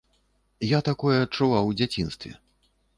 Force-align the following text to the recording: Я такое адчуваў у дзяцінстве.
Я 0.69 0.79
такое 0.89 1.15
адчуваў 1.27 1.63
у 1.73 1.79
дзяцінстве. 1.81 2.31